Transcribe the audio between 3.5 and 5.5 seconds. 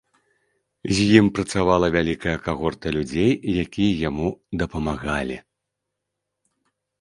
якія яму дапамагалі.